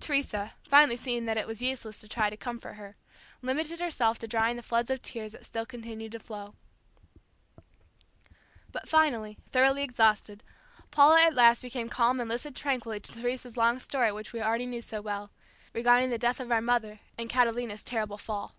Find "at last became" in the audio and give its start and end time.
11.24-11.90